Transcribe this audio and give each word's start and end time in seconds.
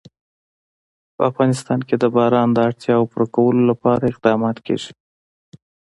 په 1.15 1.21
افغانستان 1.31 1.79
کې 1.87 1.95
د 1.99 2.05
باران 2.15 2.47
د 2.53 2.57
اړتیاوو 2.67 3.09
پوره 3.11 3.27
کولو 3.35 3.61
لپاره 3.71 4.09
اقدامات 4.11 4.57
کېږي. 4.65 4.91